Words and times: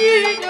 Amiga 0.00 0.49